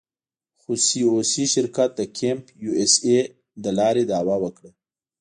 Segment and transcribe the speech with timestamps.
[0.61, 3.19] خو سي او سي شرکت د کمپ یو اس اې
[3.63, 4.69] له لارې دعوه وکړه.